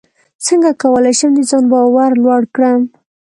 [0.45, 2.81] څنګه کولی شم د ځان باور لوړ کړم